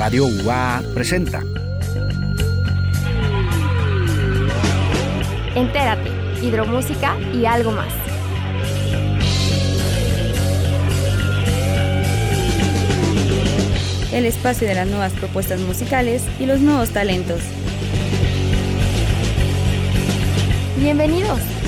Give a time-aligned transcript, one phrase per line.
[0.00, 1.42] Radio UA presenta.
[5.54, 7.92] Entérate, hidromúsica y algo más.
[14.10, 17.42] El espacio de las nuevas propuestas musicales y los nuevos talentos.
[20.78, 21.59] Bienvenidos.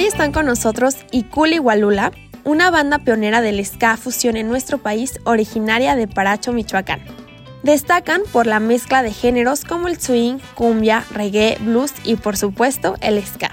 [0.00, 2.10] Hoy están con nosotros Ikuli Walula,
[2.44, 7.02] una banda pionera del ska fusión en nuestro país, originaria de Paracho, Michoacán.
[7.62, 12.96] Destacan por la mezcla de géneros como el swing, cumbia, reggae, blues y por supuesto
[13.02, 13.50] el ska.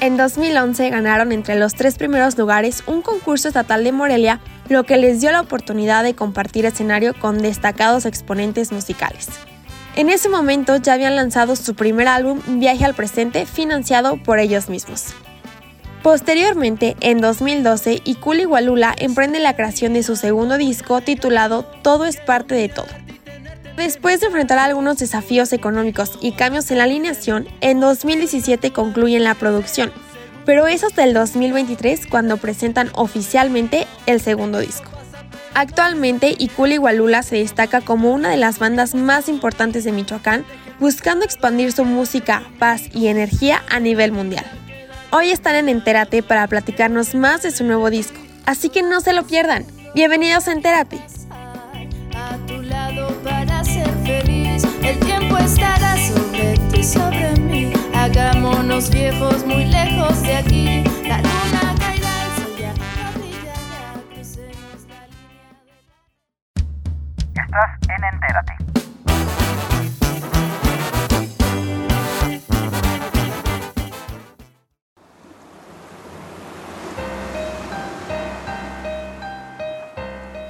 [0.00, 4.96] En 2011 ganaron entre los tres primeros lugares un concurso estatal de Morelia, lo que
[4.96, 9.28] les dio la oportunidad de compartir escenario con destacados exponentes musicales.
[9.96, 14.70] En ese momento ya habían lanzado su primer álbum Viaje al Presente, financiado por ellos
[14.70, 15.14] mismos.
[16.04, 22.18] Posteriormente, en 2012, Ikuli Walula emprende la creación de su segundo disco titulado Todo es
[22.18, 22.84] parte de todo.
[23.78, 29.34] Después de enfrentar algunos desafíos económicos y cambios en la alineación, en 2017 concluyen la
[29.34, 29.92] producción,
[30.44, 34.90] pero es hasta el 2023 cuando presentan oficialmente el segundo disco.
[35.54, 40.44] Actualmente, Ikuli Walula se destaca como una de las bandas más importantes de Michoacán,
[40.78, 44.44] buscando expandir su música, paz y energía a nivel mundial.
[45.16, 49.12] Hoy están en Entérate para platicarnos más de su nuevo disco, así que no se
[49.12, 49.64] lo pierdan.
[49.94, 51.00] Bienvenidos a Entérate.
[52.16, 57.72] A tu lado para ser feliz, el tiempo estará sobre ti, sobre mí.
[57.94, 60.82] Hagámonos viejos muy lejos de aquí.
[61.06, 65.46] La luna caerá, el sol ya no brilla, ya crucemos la línea
[66.56, 67.40] de...
[67.40, 68.53] Estás en Entérate.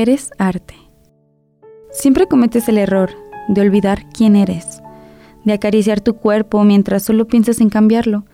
[0.00, 0.76] Eres arte.
[1.90, 3.10] Siempre cometes el error
[3.48, 4.80] de olvidar quién eres,
[5.44, 8.24] de acariciar tu cuerpo mientras solo piensas en cambiarlo,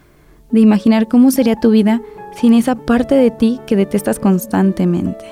[0.53, 2.03] de imaginar cómo sería tu vida
[2.37, 5.25] sin esa parte de ti que detestas constantemente.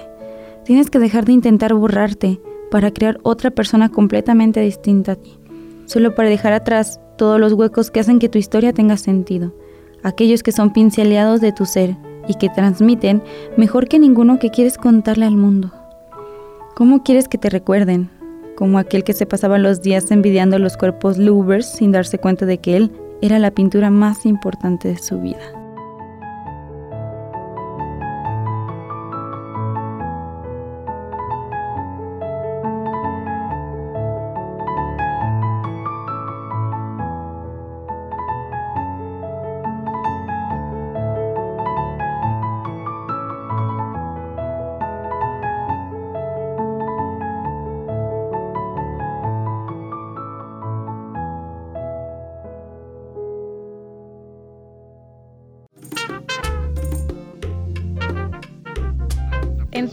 [0.65, 5.39] Tienes que dejar de intentar borrarte para crear otra persona completamente distinta a ti,
[5.87, 9.55] solo para dejar atrás todos los huecos que hacen que tu historia tenga sentido,
[10.03, 11.97] aquellos que son pinceleados de tu ser
[12.27, 13.23] y que transmiten
[13.57, 15.84] mejor que ninguno que quieres contarle al mundo.
[16.75, 18.11] ¿Cómo quieres que te recuerden?
[18.57, 22.59] Como aquel que se pasaba los días envidiando los cuerpos louvers sin darse cuenta de
[22.59, 22.91] que él
[23.23, 25.54] era la pintura más importante de su vida.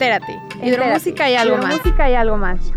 [0.02, 1.76] Entérate, hidromúsica y algo más.
[1.76, 2.72] Música y algo más.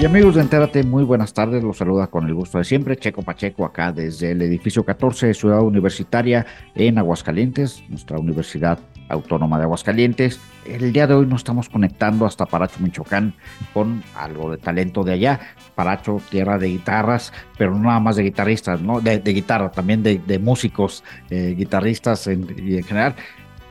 [0.00, 1.62] Y amigos de Entérate, muy buenas tardes.
[1.62, 5.34] Los saluda con el gusto de siempre Checo Pacheco acá desde el edificio 14 de
[5.34, 10.40] Ciudad Universitaria en Aguascalientes, nuestra Universidad Autónoma de Aguascalientes.
[10.64, 13.34] El día de hoy nos estamos conectando hasta Paracho, Michoacán,
[13.72, 15.40] con algo de talento de allá.
[15.74, 19.00] Paracho, tierra de guitarras, pero no nada más de guitarristas, ¿no?
[19.00, 23.14] De, de guitarra, también de, músicos, eh, guitarristas en, y en general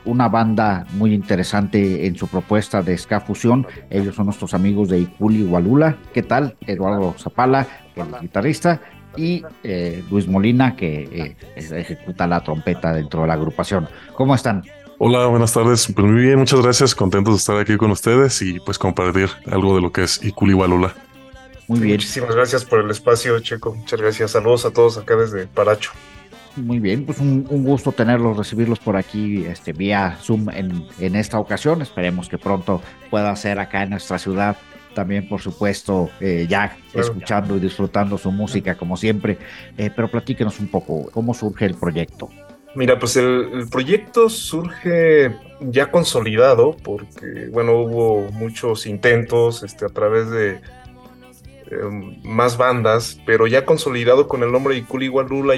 [0.04, 3.66] una banda muy interesante en su propuesta de ska fusión.
[3.90, 5.96] Ellos son nuestros amigos de Ikuli Walula.
[6.14, 6.56] ¿Qué tal?
[6.66, 8.80] Eduardo Zapala, el guitarrista,
[9.16, 13.88] y eh, Luis Molina, que eh, ejecuta la trompeta dentro de la agrupación.
[14.14, 14.62] ¿Cómo están?
[15.00, 15.92] Hola, buenas tardes.
[15.94, 16.94] Pues muy bien, muchas gracias.
[16.94, 20.54] Contentos de estar aquí con ustedes y pues compartir algo de lo que es Ikuli
[20.54, 20.92] Walula.
[21.68, 21.92] Muy bien.
[21.92, 23.74] Muchísimas gracias por el espacio, Checo.
[23.74, 24.32] Muchas gracias.
[24.32, 25.92] Saludos a todos acá desde Paracho.
[26.56, 31.38] Muy bien, pues un, gusto tenerlos, recibirlos por aquí este, vía Zoom en, en esta
[31.38, 31.80] ocasión.
[31.80, 34.56] Esperemos que pronto pueda ser acá en nuestra ciudad
[34.94, 39.38] también, por supuesto, eh, ya escuchando y disfrutando su música como siempre.
[39.76, 42.28] Eh, pero platíquenos un poco, ¿cómo surge el proyecto?
[42.74, 50.30] Mira, pues el, proyecto surge ya consolidado porque, bueno, hubo muchos intentos este, a través
[50.30, 50.60] de
[51.70, 55.10] em, más bandas, pero ya consolidado con el nombre de Ikuli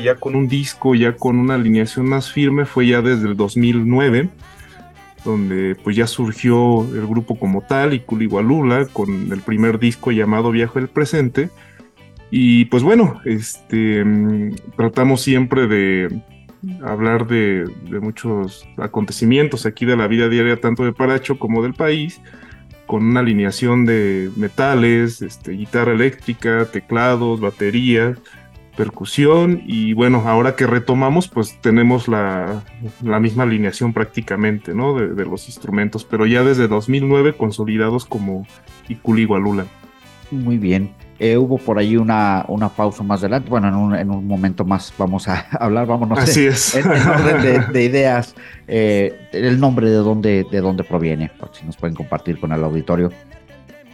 [0.03, 4.31] ya con un disco, ya con una alineación más firme, fue ya desde el 2009
[5.25, 10.51] donde pues ya surgió el grupo como tal, y Igualula, con el primer disco llamado
[10.51, 11.51] Viaje del Presente.
[12.31, 16.23] Y pues bueno, este, mm, tratamos siempre de
[16.83, 17.65] hablar de,
[18.01, 22.21] muchos acontecimientos aquí de la vida diaria, tanto de Paracho como del país,
[22.87, 28.19] con una alineación de metales, este, guitarra eléctrica, teclados, baterías,
[28.77, 32.63] percusión y bueno, ahora que retomamos pues tenemos la,
[33.03, 34.95] misma alineación prácticamente, ¿no?
[34.95, 38.47] De, los instrumentos, pero ya desde 2009 consolidados como
[38.89, 39.67] Ikuli Gualula.
[40.31, 40.93] Muy bien.
[41.22, 43.50] Eh, hubo por ahí una, una pausa más adelante.
[43.50, 46.19] Bueno, en un, en un momento más vamos a hablar, vámonos.
[46.19, 46.75] Así es.
[46.75, 48.34] En, orden de, ideas,
[48.67, 53.11] eh, el nombre de dónde, de dónde proviene, si nos pueden compartir con el auditorio.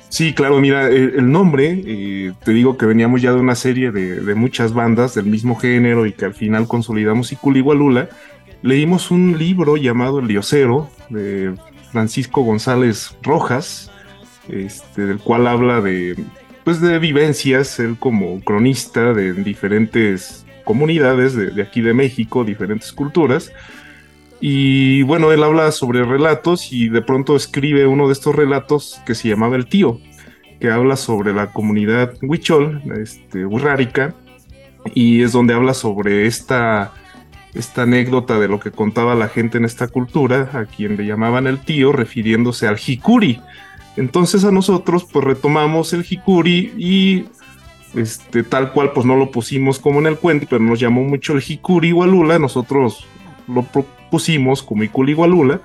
[0.08, 4.34] Sí, claro, mira, el, nombre, eh, te digo que veníamos ya de una serie de,
[4.36, 8.08] muchas bandas del mismo género y que al final consolidamos Iculigualula.
[8.62, 11.56] Leímos un libro llamado El Diosero de
[11.90, 13.90] Francisco González Rojas,
[14.48, 16.14] este, del cual habla de,
[16.66, 23.52] pues de vivencias, él como cronista de diferentes comunidades de aquí de México, diferentes culturas.
[24.40, 29.14] Y bueno, él habla sobre relatos y de pronto escribe uno de estos relatos que
[29.14, 30.00] se llamaba El Tío,
[30.58, 34.16] que habla sobre la comunidad huichol, este, urrárica,
[34.92, 36.92] y es donde habla sobre esta,
[37.54, 41.46] esta anécdota de lo que contaba la gente en esta cultura, a quien le llamaban
[41.46, 43.40] el tío, refiriéndose al jicuri.
[43.96, 47.24] Entonces a nosotros pues retomamos el jicuri y
[47.94, 51.32] este, tal cual pues no lo pusimos como en el cuento, pero nos llamó mucho
[51.32, 53.06] el jicuri Walula, nosotros
[53.48, 53.64] lo
[54.10, 55.60] pusimos como Igualula,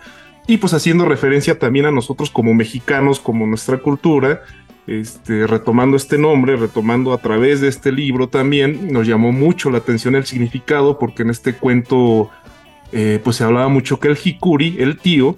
[0.48, 4.42] y pues haciendo referencia también a nosotros como mexicanos, como nuestra cultura,
[4.88, 9.78] este, retomando este nombre, retomando a través de este libro también, nos llamó mucho la
[9.78, 12.30] atención el significado, porque en este cuento
[12.92, 15.36] eh, pues se hablaba mucho que el Hikuri, el tío,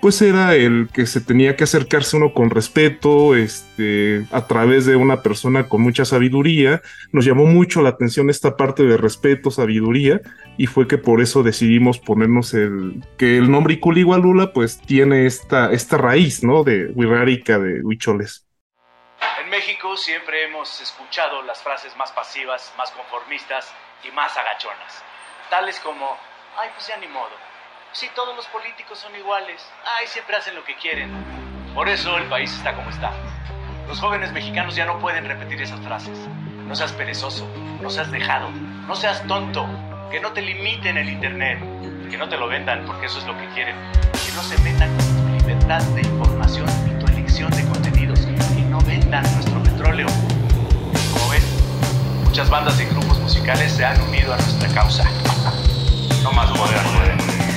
[0.00, 4.96] pues era el que se tenía que acercarse uno con respeto, este, a través de
[4.96, 6.82] una persona con mucha sabiduría.
[7.12, 10.20] Nos llamó mucho la atención esta parte de respeto, sabiduría,
[10.56, 15.72] y fue que por eso decidimos ponernos el, que el nombre Iculigualula pues tiene esta,
[15.72, 16.62] esta raíz, ¿no?
[16.62, 18.46] De Huirrárica, de Huicholes.
[19.42, 23.72] En México siempre hemos escuchado las frases más pasivas, más conformistas
[24.06, 25.02] y más agachonas,
[25.50, 26.16] tales como,
[26.58, 27.55] ay, pues ya ni modo
[27.96, 29.66] si todos los políticos son iguales,
[29.98, 31.10] ay, siempre hacen lo que quieren.
[31.74, 33.10] Por eso el país está como está.
[33.88, 36.18] Los jóvenes mexicanos ya no pueden repetir esas frases.
[36.66, 37.48] No seas perezoso,
[37.80, 39.66] no seas dejado, no seas tonto,
[40.10, 41.58] que no te limiten el internet,
[42.10, 43.74] que no te lo vendan porque eso es lo que quieren,
[44.12, 48.60] que no se metan con tu libertad de información y tu elección de contenidos, que
[48.60, 50.08] no vendan nuestro petróleo.
[51.14, 51.42] Como ven,
[52.24, 55.04] muchas bandas y grupos musicales se han unido a nuestra causa.
[56.22, 57.55] No más poder,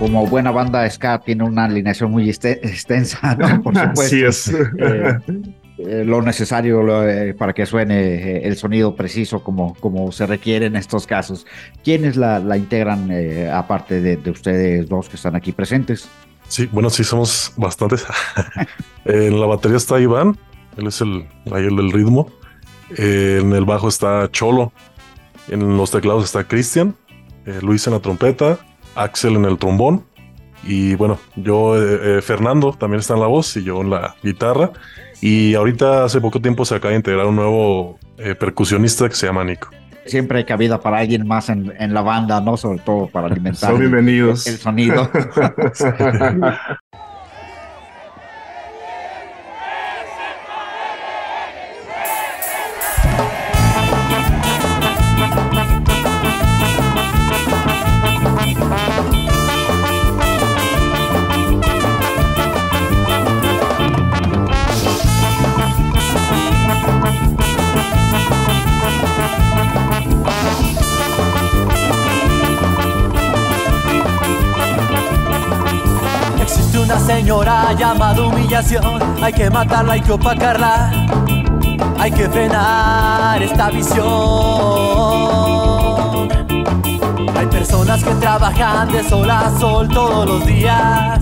[0.00, 3.62] Como buena banda ska tiene una alineación muy extensa, ¿no?
[3.62, 4.02] Por supuesto.
[4.02, 4.48] Así es.
[4.48, 5.18] Eh,
[5.90, 10.66] eh, lo necesario eh, para que suene eh, el sonido preciso como, como se requiere
[10.66, 11.48] en estos casos.
[11.82, 13.10] ¿Quiénes la, integran
[13.52, 16.08] aparte de, de ustedes dos que están aquí presentes?
[16.46, 18.06] Sí, bueno, sí, somos bastantes.
[19.04, 20.38] en la batería está Iván,
[20.76, 22.30] él es el, el del ritmo.
[22.96, 24.72] En el bajo está Cholo.
[25.48, 26.94] En los teclados está Cristian,
[27.62, 28.60] Luis en la trompeta,
[28.94, 30.04] Axel en el trombón.
[30.62, 31.74] Y bueno, yo,
[32.22, 34.70] Fernando también está en la voz y yo en la guitarra.
[35.20, 39.26] Y ahorita hace poco tiempo se acaba de integrar un nuevo eh, percusionista que se
[39.26, 39.68] llama Nico.
[40.06, 42.56] Siempre hay cabida para alguien más en, en la banda, ¿no?
[42.56, 44.46] Sobre todo para alimentar Son el- bienvenidos.
[44.46, 45.10] el sonido.
[77.72, 80.90] llamada humillación, hay que matarla, hay que opacarla,
[81.98, 84.08] hay que frenar esta visión.
[87.36, 91.20] Hay personas que trabajan de sol a sol todos los días.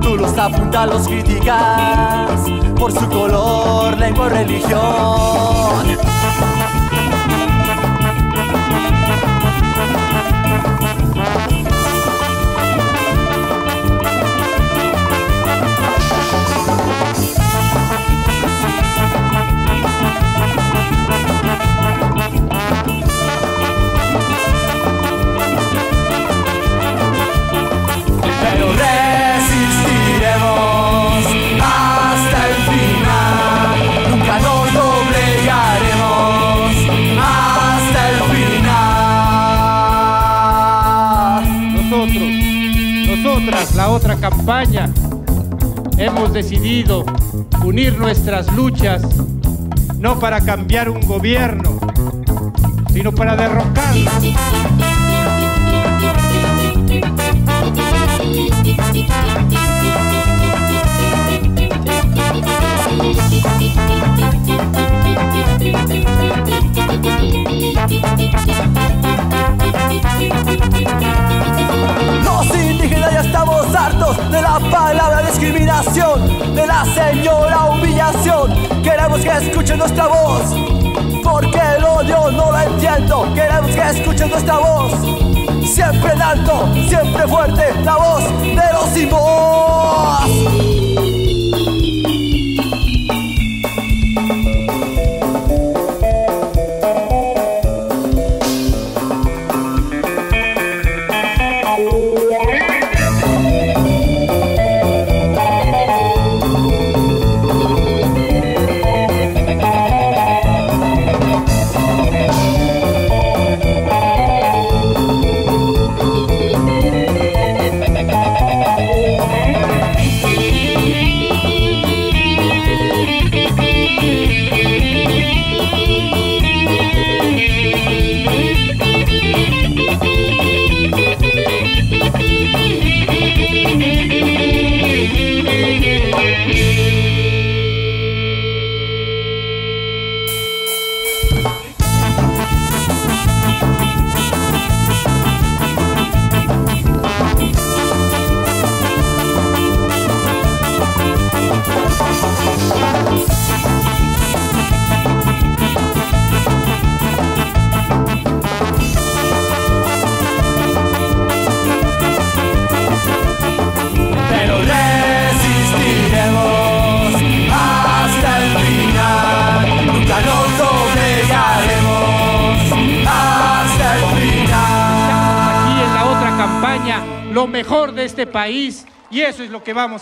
[0.00, 2.40] Tú los apuntas, los criticas
[2.78, 5.96] por su color, lengua religión.
[43.76, 44.88] La otra campaña,
[45.98, 47.04] hemos decidido
[47.62, 49.02] unir nuestras luchas
[49.98, 51.78] no para cambiar un gobierno,
[52.90, 54.10] sino para derrocarlo.
[73.26, 78.52] Estamos hartos de la palabra discriminación, de la señora humillación.
[78.82, 80.54] Queremos que escuchen nuestra voz,
[81.24, 83.28] porque el odio no lo entiendo.
[83.34, 84.92] Queremos que escuchen nuestra voz,
[85.64, 91.05] siempre alto, siempre fuerte, la voz de los sin voz.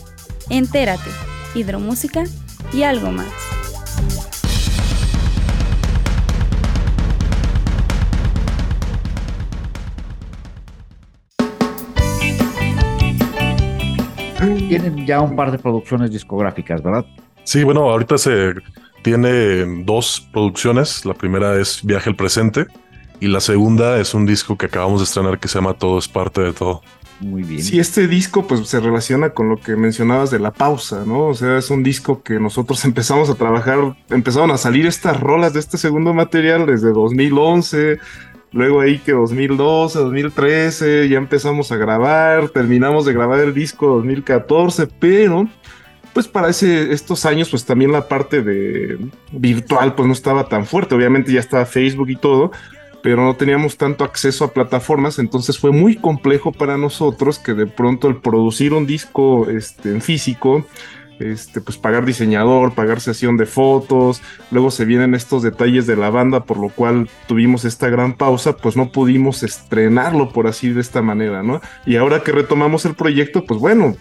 [0.51, 1.11] Entérate,
[1.55, 2.25] hidromúsica
[2.73, 3.58] y algo más.
[14.69, 17.05] Tienen ya un par de producciones discográficas, ¿verdad?
[17.45, 18.55] Sí, bueno, ahorita se
[19.03, 21.05] tiene dos producciones.
[21.05, 22.67] La primera es Viaje al Presente
[23.21, 26.09] y la segunda es un disco que acabamos de estrenar que se llama Todo es
[26.09, 26.83] parte de todo.
[27.21, 27.63] Muy bien.
[27.63, 31.27] Sí, este disco pues se relaciona con lo que mencionabas de la pausa, ¿no?
[31.27, 35.53] O sea, es un disco que nosotros empezamos a trabajar, empezaron a salir estas rolas
[35.53, 37.99] de este segundo material desde 2011,
[38.53, 44.87] Luego ahí que 2012, 2013, ya empezamos a grabar, terminamos de grabar el disco 2014,
[44.99, 45.47] pero
[46.15, 48.99] pues para ese, estos años pues también la parte de
[49.33, 52.51] virtual pues no estaba tan fuerte, obviamente ya estaba Facebook y todo,
[53.03, 57.67] pero no teníamos tanto acceso a plataformas, entonces fue muy complejo para nosotros que de
[57.67, 60.67] pronto el producir un disco este, en físico,
[61.21, 66.11] este, pues pagar diseñador, pagar sesión de fotos, luego se vienen estos detalles de la
[66.11, 70.81] banda, por lo cual tuvimos esta gran pausa, pues no pudimos estrenarlo por así de
[70.81, 71.61] esta manera, ¿no?
[71.87, 73.97] Y ahora que retomamos el proyecto, pues bueno,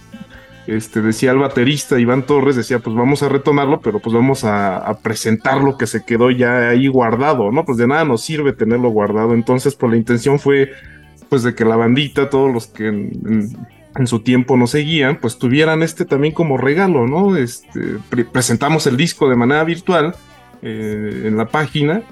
[0.67, 4.99] este, decía el baterista Iván Torres, decía, pues vamos a retomarlo, pero pues vamos a,
[5.01, 7.63] presentar lo que se quedó ya ahí guardado, ¿no?
[7.63, 10.71] Pues de nada nos sirve tenerlo guardado, entonces pues la intención fue
[11.29, 13.09] pues de que la bandita, todos los que
[14.05, 17.35] su tiempo nos seguían, pues tuvieran este también como regalo, ¿no?
[17.35, 17.97] Este,
[18.31, 20.13] presentamos el disco de manera virtual
[20.61, 22.03] eh, en la página,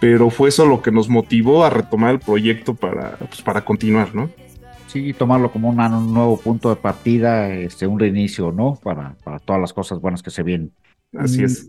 [0.00, 4.14] pero fue eso lo que nos motivó a retomar el proyecto para, pues, para continuar,
[4.14, 4.30] ¿no?
[4.86, 8.78] Sí, tomarlo como un nuevo punto de partida, este, un reinicio, ¿no?
[8.82, 10.72] Para, para todas las cosas buenas que se vienen.
[11.12, 11.68] Así es.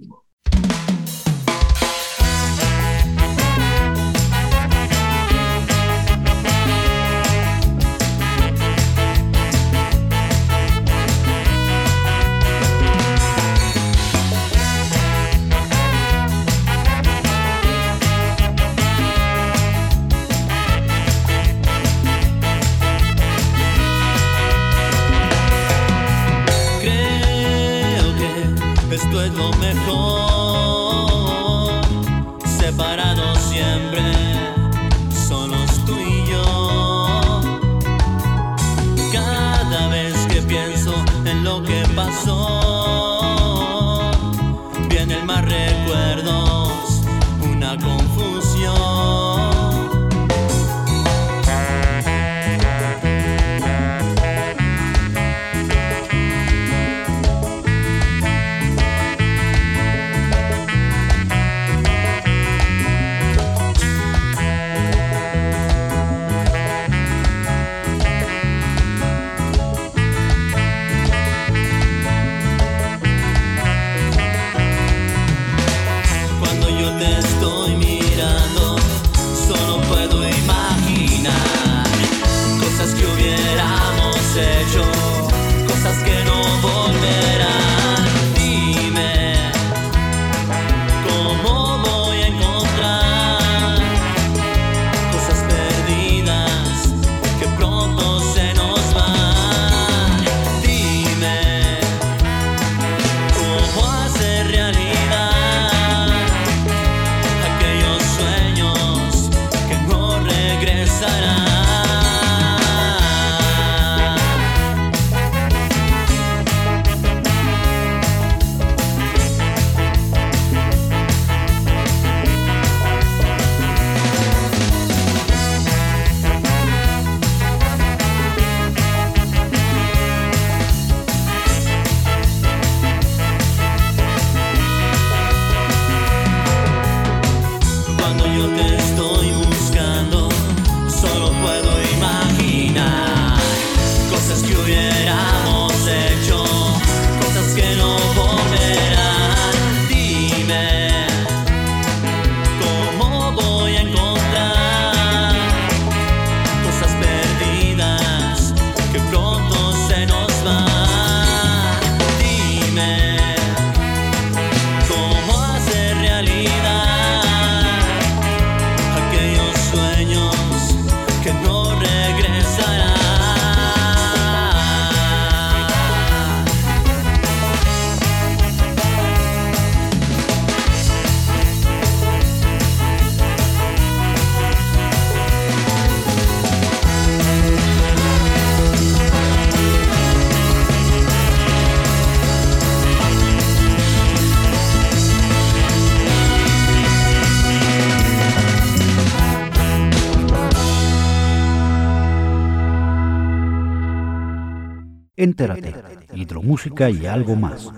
[205.27, 205.75] Entérate,
[206.13, 207.69] hidromúsica y algo más.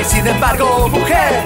[0.00, 1.44] Y sin embargo, mujer,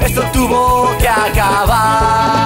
[0.00, 2.39] esto tuvo que acabar.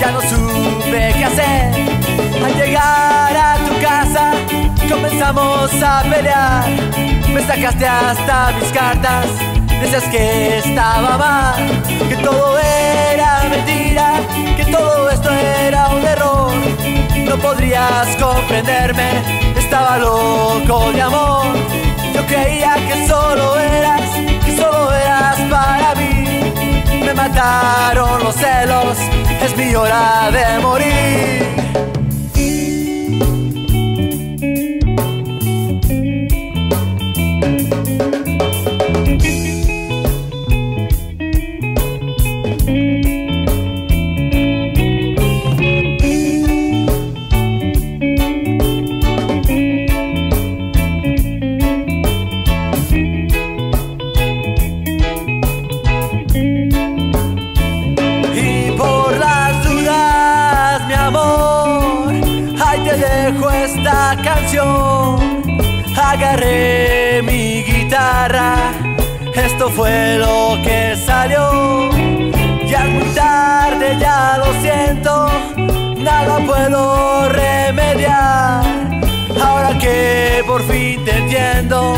[0.00, 1.74] Ya no supe qué hacer.
[2.44, 4.32] Al llegar a tu casa
[4.88, 6.64] comenzamos a pelear.
[7.34, 9.26] Me sacaste hasta mis cartas,
[9.80, 11.70] decías que estaba mal,
[12.08, 14.14] que todo era mentira,
[14.56, 16.52] que todo esto era un error.
[17.28, 19.10] No podrías comprenderme,
[19.56, 21.46] estaba loco de amor.
[22.14, 24.08] Yo creía que solo eras,
[24.44, 26.24] que solo eras para mí.
[27.04, 28.96] Me mataron los celos,
[29.42, 31.59] es mi hora de morir.
[69.34, 71.90] Esto fue lo que salió.
[72.66, 75.30] Ya es muy tarde, ya lo siento,
[75.96, 78.62] nada puedo remediar.
[79.42, 81.94] Ahora que por fin te entiendo,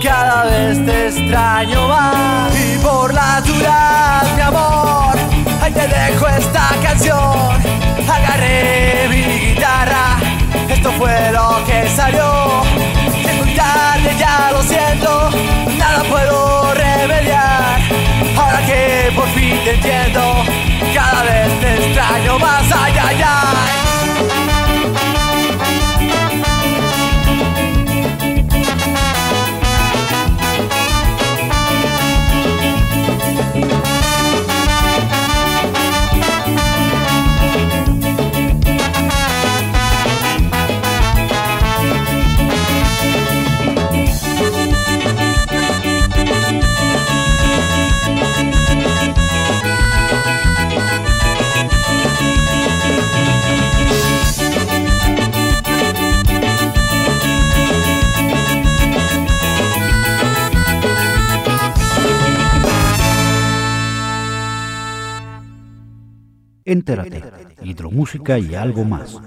[0.00, 2.54] cada vez te extraño más.
[2.54, 5.16] Y por las dudas, mi amor,
[5.62, 7.60] ahí te dejo esta canción.
[8.08, 10.16] Agarré mi guitarra,
[10.68, 12.62] esto fue lo que salió.
[13.28, 13.99] Es muy tarde,
[20.94, 22.69] cada vez te extraño más.
[66.70, 67.24] Entérate,
[67.64, 69.20] hidromúsica y algo más.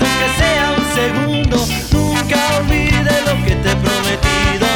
[0.00, 1.56] Aunque sea un segundo.
[1.92, 4.66] Nunca olvide lo que te he prometido.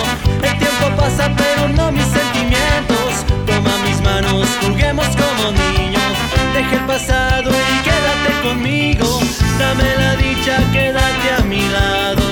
[0.42, 3.10] El tiempo pasa pero no mis sentimientos.
[3.46, 6.12] Toma mis manos, juguemos como niños.
[6.54, 9.20] Deja el pasado y quédate conmigo.
[9.58, 12.22] Dame la dicha, quédate a mi lado.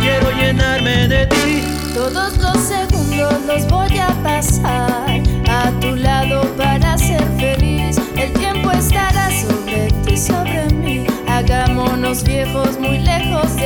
[0.00, 1.62] Quiero llenarme de ti.
[1.94, 4.99] Todos los segundos los voy a pasar
[12.24, 13.59] viejos muy lejos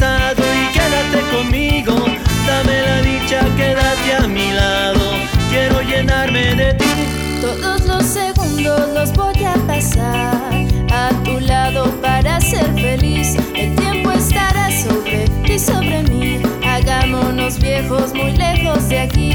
[0.00, 1.94] y quédate conmigo.
[2.46, 5.00] Dame la dicha, quédate a mi lado.
[5.50, 6.84] Quiero llenarme de ti.
[7.40, 13.36] Todos los segundos los voy a pasar a tu lado para ser feliz.
[13.56, 16.42] El tiempo estará sobre ti, sobre mí.
[16.64, 19.27] Hagámonos viejos muy lejos de aquí.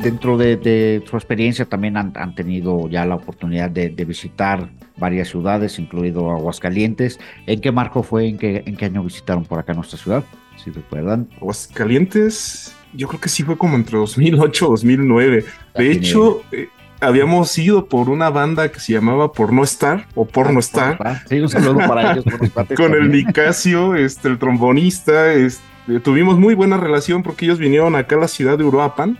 [0.03, 4.71] Dentro de, de su experiencia también han, han tenido ya la oportunidad de, de visitar
[4.97, 7.21] varias ciudades, incluido Aguascalientes.
[7.47, 8.27] ¿En qué marco fue?
[8.27, 10.25] ¿En qué, en qué año visitaron por acá nuestra ciudad?
[10.57, 11.29] Si recuerdan.
[11.37, 15.45] Aguascalientes, yo creo que sí fue como entre 2008 2009.
[15.75, 16.69] Ya De hecho, eh,
[17.01, 21.23] habíamos ido por una banda que se llamaba Por No Estar o Por No Estar.
[21.29, 22.25] Sí, un saludo para ellos.
[22.25, 23.11] por con el.
[23.11, 28.29] Nicasio, este, el trombonista, este, tuvimos muy buena relación porque ellos vinieron acá a la
[28.29, 29.19] ciudad de Uruapan,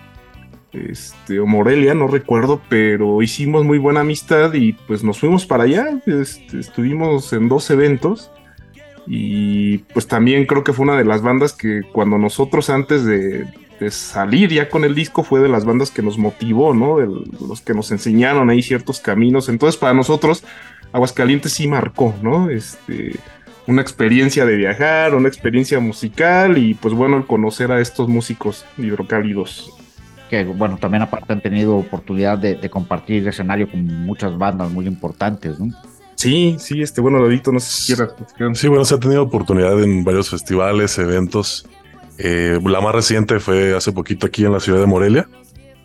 [0.73, 5.65] este, o Morelia, no recuerdo, pero hicimos muy buena amistad y pues nos fuimos para
[5.65, 8.31] allá, este, estuvimos en dos eventos
[9.13, 13.45] y pues también creo que fue una de las bandas que cuando nosotros antes de,
[13.91, 17.01] salir ya con el disco fue de las bandas que nos motivó, ¿no?
[17.01, 20.45] Los que nos enseñaron ahí ciertos caminos, entonces para nosotros
[20.93, 22.51] Aguascalientes sí marcó, ¿no?
[22.51, 23.17] Este,
[23.67, 28.65] una experiencia de viajar, una experiencia musical y pues bueno, el conocer a estos músicos
[28.79, 29.73] hidrocálidos.
[30.29, 34.87] que bueno, también aparte han tenido oportunidad de, de compartir escenario con muchas bandas muy
[34.87, 35.75] importantes, ¿no?
[36.21, 38.15] Sí, sí, este, bueno, Davidito, no sé si quieras.
[38.53, 41.67] Sí, bueno, se ha tenido oportunidad en varios festivales, eventos.
[42.19, 45.27] Eh, la más reciente fue hace poquito aquí en la ciudad de Morelia,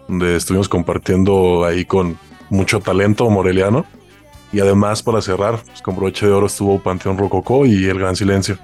[0.09, 2.19] donde estuvimos compartiendo ahí con
[2.49, 3.85] mucho talento moreliano.
[4.51, 8.17] Y además, para cerrar, pues, con broche de oro estuvo Panteón Rococó y El Gran
[8.17, 8.57] Silencio.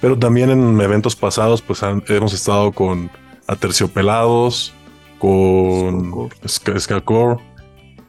[0.00, 3.08] Pero también en eventos pasados, pues hemos estado con
[3.46, 4.74] Aterciopelados,
[5.20, 7.38] con Skakor,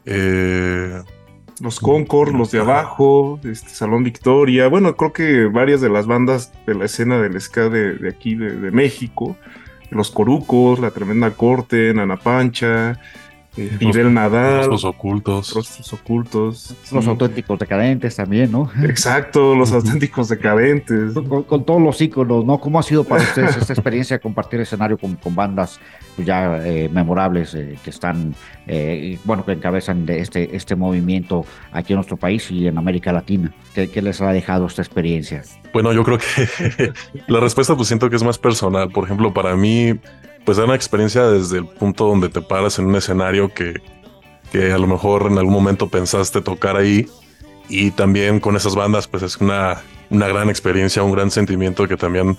[0.06, 1.02] eh,
[1.60, 6.52] los Concord, los de abajo, este Salón Victoria, bueno, creo que varias de las bandas
[6.66, 9.36] de la escena del ska de, aquí de, México,
[9.90, 13.00] los Corucos, la Tremenda Corte, Nana Pancha,
[13.56, 14.68] eh, Fidel Nadal.
[14.68, 15.54] Los ocultos.
[15.54, 16.74] Los ocultos.
[16.92, 18.70] Los auténticos decadentes también, ¿no?
[18.82, 21.14] Exacto, los auténticos decadentes.
[21.14, 22.58] Con, todos los íconos, ¿no?
[22.58, 25.80] ¿Cómo ha sido para ustedes esta experiencia de compartir escenario con, con bandas
[26.18, 28.34] ya eh, memorables eh, que están,
[28.66, 33.12] eh, bueno, que encabezan de este, este movimiento aquí en nuestro país y en América
[33.12, 33.52] Latina?
[33.74, 35.42] ¿Qué, qué les ha dejado esta experiencia?
[35.72, 36.92] Bueno, yo creo que
[37.26, 38.90] la respuesta pues siento que es más personal.
[38.90, 39.98] Por ejemplo, para mí
[40.46, 43.82] pues da una experiencia desde el punto donde te paras en un escenario que,
[44.52, 47.08] que a lo mejor en algún momento pensaste tocar ahí
[47.68, 51.96] y también con esas bandas pues es una, una gran experiencia, un gran sentimiento que
[51.96, 52.38] también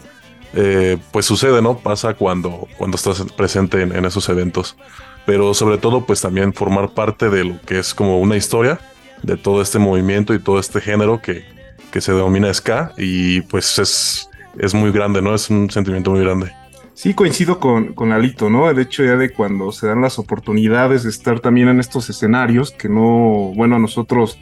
[0.53, 1.79] eh, pues sucede, ¿no?
[1.79, 4.77] Pasa cuando, cuando estás presente en, esos eventos.
[5.25, 8.79] Pero sobre todo pues también formar parte de lo que es como una historia
[9.21, 11.43] de todo este movimiento y todo este género que,
[11.91, 15.35] que se denomina ska y pues es, es muy grande, ¿no?
[15.35, 16.53] Es un sentimiento muy grande.
[16.97, 18.71] Sí, coincido con, con Alito, ¿no?
[18.71, 22.71] El hecho ya de cuando se dan las oportunidades de estar también en estos escenarios,
[22.71, 24.39] que no, bueno, a nosotros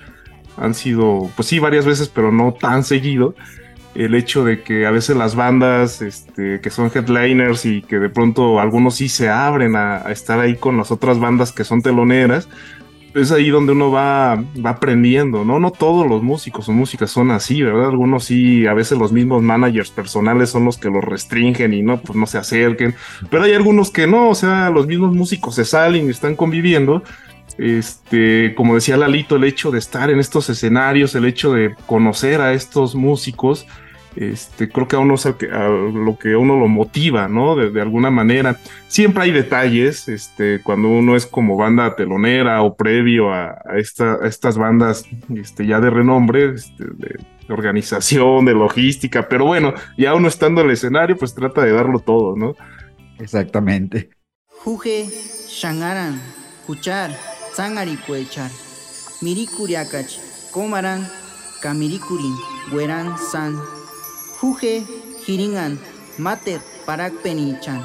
[0.56, 3.36] han sido, pues sí, varias veces, pero no tan seguido.
[3.94, 8.08] El hecho de que a veces las bandas este, que son headliners y que de
[8.08, 12.48] pronto algunos sí se abren a estar ahí con las otras bandas que son teloneras,
[13.16, 15.60] es ahí donde uno va, va aprendiendo, ¿no?
[15.60, 17.90] No todos los músicos o músicas son así, ¿verdad?
[17.90, 22.02] Algunos sí, a veces los mismos managers personales son los que los restringen y no,
[22.02, 22.94] pues no se acerquen.
[23.30, 27.04] Pero hay algunos que no, o sea, los mismos músicos se salen y están conviviendo.
[27.58, 32.42] Este, como decía Lalito, el hecho de estar en estos escenarios, el hecho de conocer
[32.42, 33.66] a estos músicos,
[34.16, 35.36] este, creo que a uno es a
[35.68, 37.56] lo que a uno lo motiva, ¿no?
[37.56, 38.60] De, alguna manera.
[38.88, 45.06] Siempre hay detalles, este, cuando uno es como banda telonera o previo a, estas bandas
[45.36, 50.68] este, ya de renombre, este, de, organización, de logística, pero bueno, ya uno estando en
[50.68, 52.56] el escenario, pues trata de darlo todo, ¿no?
[53.20, 54.10] Exactamente.
[54.48, 55.08] Juge,
[55.48, 56.20] Shangaran,
[56.66, 57.12] Kuchar,
[57.54, 58.50] Zangari Kuechar,
[59.22, 60.20] Mirikuriakach,
[60.52, 61.08] Komaran,
[61.62, 62.36] Kamirikurin,
[62.74, 63.75] Weran San.
[64.46, 64.86] Juge
[65.26, 65.74] hiringan
[66.22, 67.82] mater parak penichan.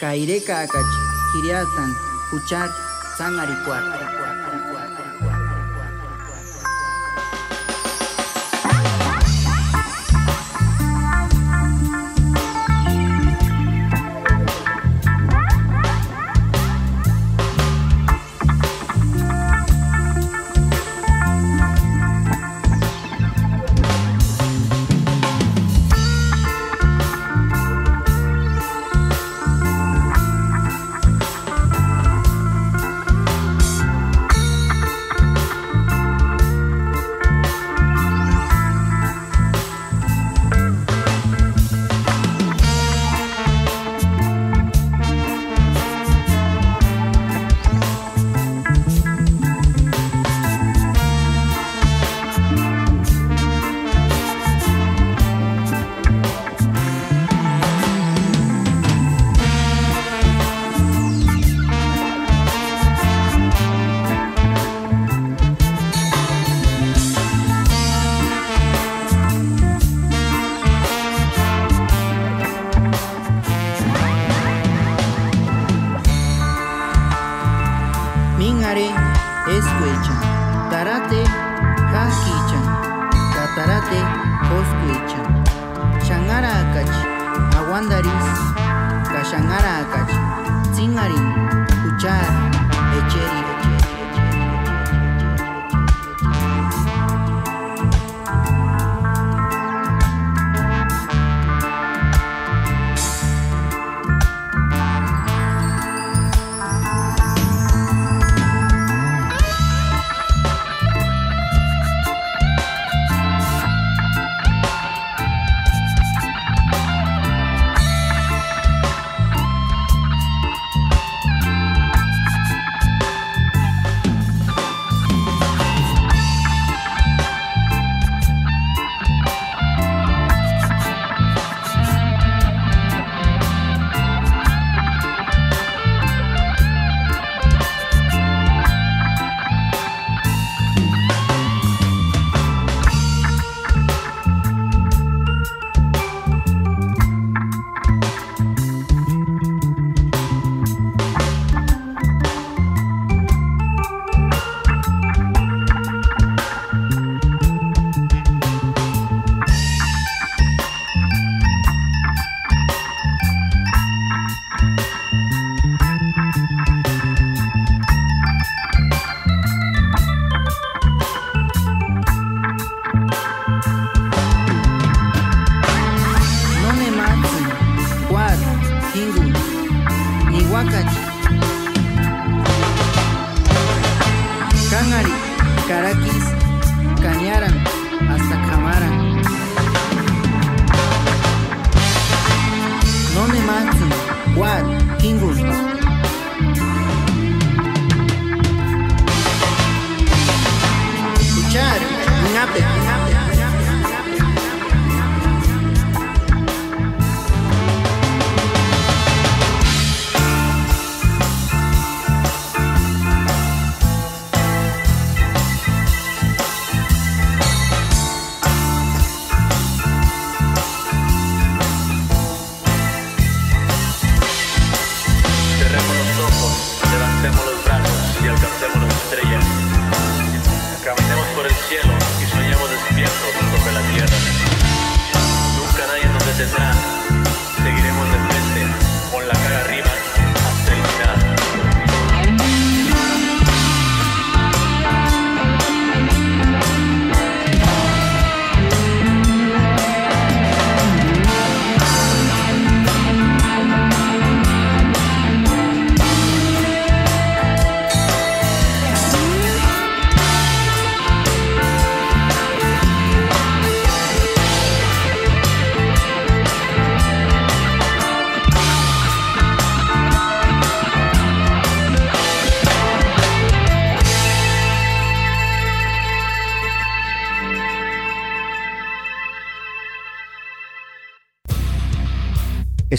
[0.00, 0.92] Kaireka akach
[1.36, 1.90] hiriatan
[2.32, 2.72] huchar
[3.20, 3.84] sangaricuar.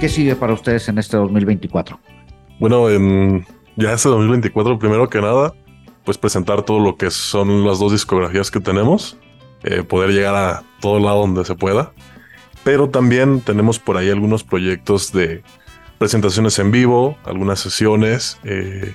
[0.00, 2.00] ¿Qué sigue para ustedes en este 2024?
[2.58, 3.44] Bueno, en
[3.76, 5.52] ya este 2024, primero que nada,
[6.06, 9.18] pues presentar todo lo que son las dos discografías que tenemos,
[9.64, 11.92] eh, poder llegar a todo lado donde se pueda.
[12.64, 15.42] Pero también tenemos por ahí algunos proyectos de
[15.98, 18.94] presentaciones en vivo, algunas sesiones, eh,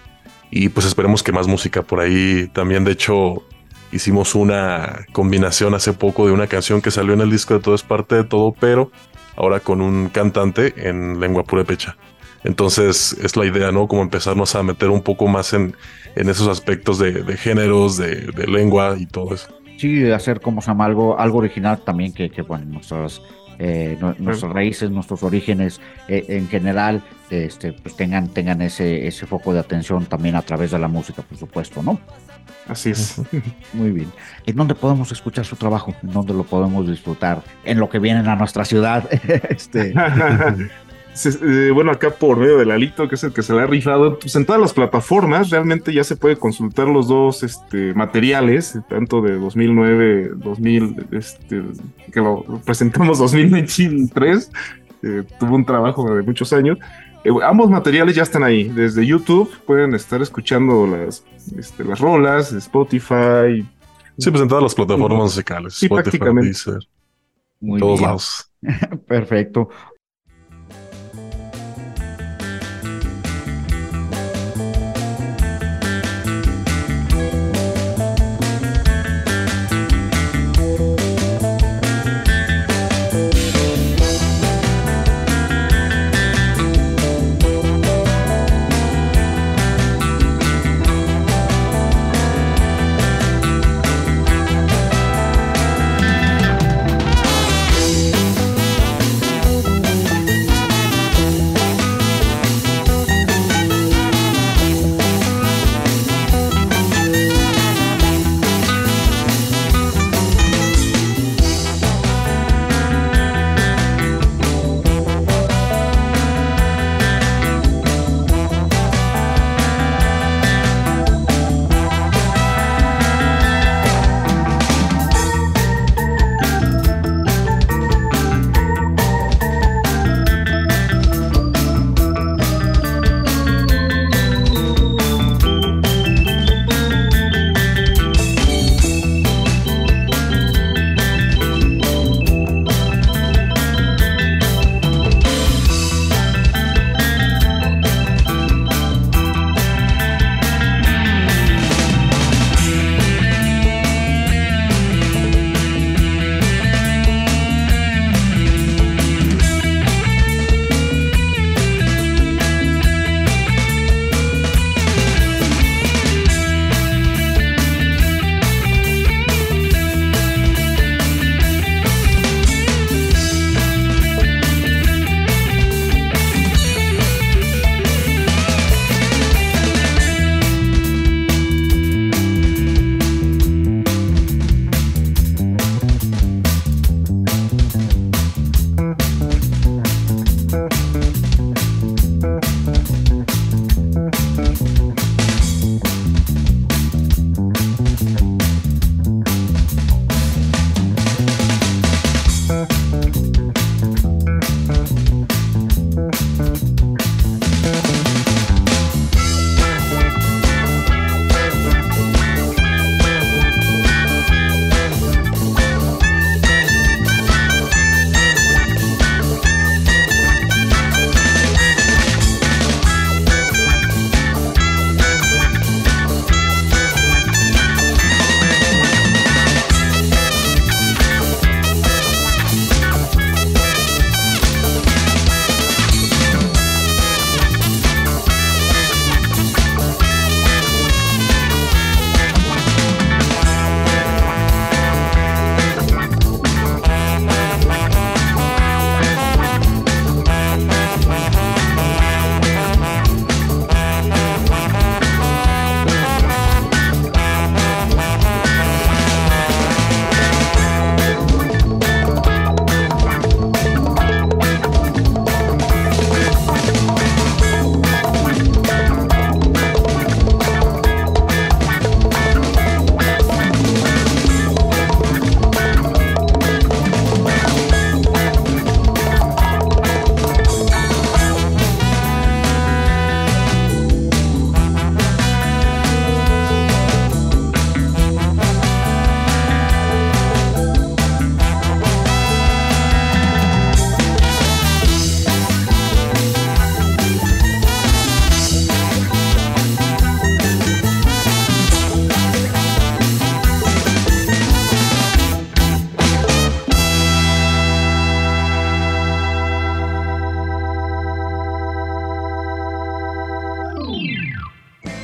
[0.51, 2.49] y pues esperemos que más música por ahí.
[2.53, 3.43] También, de hecho,
[3.91, 7.75] hicimos una combinación hace poco de una canción que salió en el disco de Todo
[7.75, 8.91] es parte de todo, pero
[9.35, 11.97] ahora con un cantante en lengua purépecha.
[12.43, 13.87] Entonces es la idea, ¿no?
[13.87, 15.75] Como empezarnos a meter un poco más en,
[16.15, 19.47] en esos aspectos de, de géneros, de, lengua y todo eso.
[19.77, 23.21] Sí, hacer como se llama algo, algo original también que, que bueno, nuestras,
[23.59, 29.25] eh, no, nuestras raíces, nuestros orígenes eh, en general, este, pues tengan, tengan ese, ese
[29.25, 31.99] foco de atención también a través de la música, por supuesto, ¿no?
[32.67, 33.21] Así es.
[33.73, 34.11] Muy bien.
[34.45, 35.93] ¿En dónde podemos escuchar su trabajo?
[36.01, 37.41] ¿En dónde lo podemos disfrutar?
[37.63, 39.07] En lo que vienen a nuestra ciudad.
[39.49, 39.93] este...
[41.23, 44.19] eh, bueno, acá por medio del Alito, que es el que se le ha rifado,
[44.19, 49.21] pues en todas las plataformas realmente ya se puede consultar los dos este, materiales, tanto
[49.21, 51.63] de 2009, 2000, este,
[52.11, 54.51] que lo presentamos 2023,
[55.03, 56.77] eh, tuvo un trabajo de muchos años.
[57.23, 61.23] Eh, ambos materiales ya están ahí, desde YouTube pueden estar escuchando las,
[61.57, 63.65] este, las rolas, Spotify.
[64.17, 65.75] Sí, pues en todas las plataformas musicales.
[65.75, 66.47] Sí, Spotify, prácticamente.
[66.47, 66.79] Deezer,
[67.61, 68.07] Muy todos bien.
[68.09, 68.51] lados.
[69.07, 69.69] Perfecto.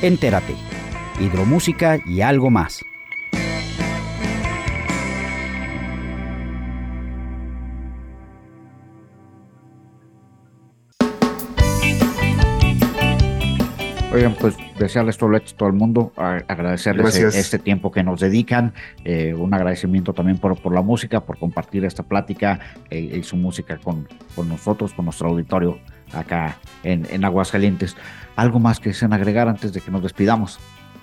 [0.02, 0.56] Entérate,
[1.20, 2.81] hidromúsica y algo más.
[14.12, 17.34] Oigan, pues desearles todo el éxito a todo el mundo, agradecerles Gracias.
[17.34, 21.38] eh, este tiempo que nos dedican, eh, un agradecimiento también por, por la música, por
[21.38, 22.60] compartir esta plática
[22.90, 24.06] eh, y su música con,
[24.36, 25.78] con nosotros, con nuestro auditorio
[26.12, 27.96] acá en, en Aguascalientes.
[28.36, 30.60] ¿Algo más que deseen agregar antes de que nos despidamos?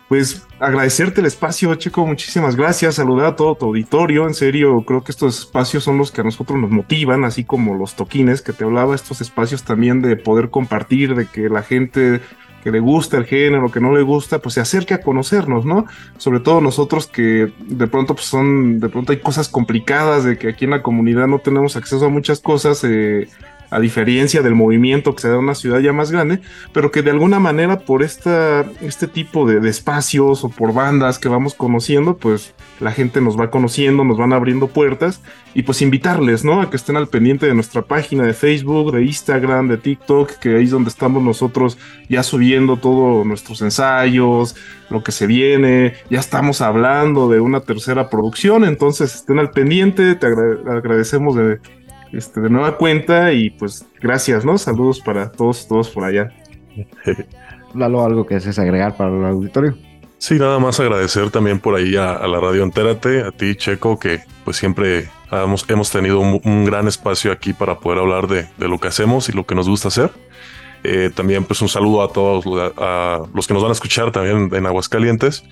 [0.07, 5.03] Pues agradecerte el espacio, Checo, muchísimas gracias, saludar a todo tu auditorio, en serio, creo
[5.03, 8.51] que estos espacios son los que a nosotros nos motivan, así como los toquines que
[8.51, 12.21] te hablaba, estos espacios también de poder compartir, de que la gente
[12.63, 15.85] que le gusta el género, que no le gusta, pues se acerque a conocernos, ¿no?
[16.17, 20.49] Sobre todo nosotros que de pronto pues son, de pronto hay cosas complicadas, de que
[20.49, 23.27] aquí en la comunidad no tenemos acceso a muchas cosas, eh,
[23.71, 26.41] a diferencia del movimiento que se da en una ciudad ya más grande,
[26.73, 31.53] pero que de alguna manera por este tipo de, espacios o por bandas que vamos
[31.53, 35.21] conociendo, pues la gente nos va conociendo, nos van abriendo puertas
[35.53, 36.61] y pues invitarles, ¿no?
[36.61, 40.55] A que estén al pendiente de nuestra página de Facebook, de Instagram, de TikTok, que
[40.55, 44.55] ahí es donde estamos nosotros ya subiendo todos nuestros ensayos,
[44.89, 50.15] lo que se viene, ya estamos hablando de una tercera producción, entonces estén al pendiente,
[50.15, 51.59] te agra- agradecemos de,
[52.11, 54.57] este, de nueva cuenta y pues gracias, ¿no?
[54.57, 56.31] Saludos para todos, todos por allá.
[57.75, 59.77] Lalo, ¿algo que desees agregar para el auditorio?
[60.17, 63.97] Sí, nada más agradecer también por ahí a, a la radio Entérate, a ti Checo,
[63.97, 68.47] que pues siempre hemos, hemos tenido un, un gran espacio aquí para poder hablar de,
[68.57, 70.11] de lo que hacemos y lo que nos gusta hacer.
[70.83, 72.45] Eh, también pues un saludo a todos
[72.77, 75.43] a, a los que nos van a escuchar también en Aguascalientes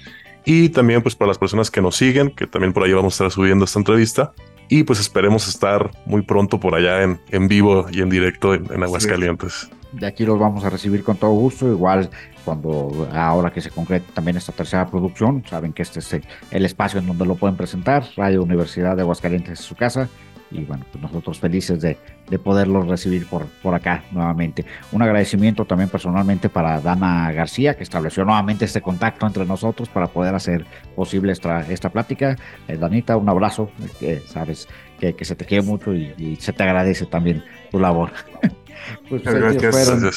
[0.46, 3.16] y también pues para las personas que nos siguen, que también por ahí vamos a
[3.16, 4.34] estar subiendo esta entrevista
[4.70, 8.66] y pues esperemos estar muy pronto por allá en, en vivo y en directo en,
[8.72, 9.70] en Aguascalientes.
[9.94, 12.10] De aquí los vamos a recibir con todo gusto, igual
[12.44, 16.66] cuando ahora que se concrete también esta tercera producción, saben que este es el- el
[16.66, 20.10] espacio en donde lo pueden presentar, Radio Universidad de Aguascalientes es su casa,
[20.52, 21.98] y bueno, pues nosotros felices de,
[22.30, 24.66] de poderlos recibir por, por acá nuevamente.
[24.92, 30.08] Un agradecimiento también personalmente para Dana García, que estableció nuevamente este contacto entre nosotros para
[30.08, 32.38] poder hacer posible esta, esta plática.
[32.68, 34.68] Eh, Danita, un abrazo, que sabes
[35.00, 38.12] que, que se te quiere mucho y, y se te agradece también tu labor.
[39.10, 39.76] pues gracias.
[39.76, 40.12] fueron.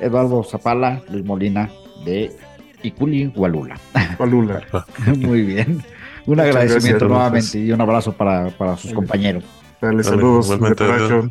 [0.00, 1.70] Eduardo Zapala, Luis Molina
[2.04, 2.32] de
[2.82, 3.78] Iculi, Hualula.
[4.18, 4.62] Palula.
[5.18, 5.82] Muy bien.
[6.26, 9.44] Un Muchas agradecimiento gracias, nuevamente y un abrazo para, para sus compañeros.
[9.80, 10.46] Dale, Dale, saludos.
[10.46, 10.84] igualmente.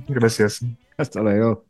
[0.10, 0.60] Gracias.
[0.98, 1.64] Hasta luego.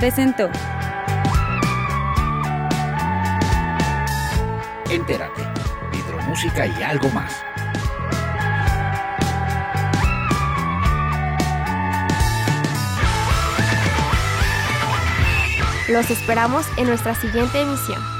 [0.00, 0.48] Presentó.
[4.88, 5.42] Entérate,
[5.92, 7.44] hidromúsica y algo más.
[15.90, 18.19] Los esperamos en nuestra siguiente emisión.